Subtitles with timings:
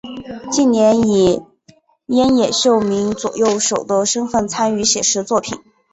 [0.51, 1.43] 近年以
[2.07, 5.59] 庵野秀明左右手的身份参与写实作品。